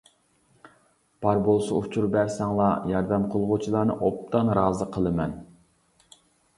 [1.25, 5.41] بار بولسا ئۇچۇر بەرسەڭلار، ياردەم قىلغۇچىلارنى ئوبدان رازى قىلىمەن.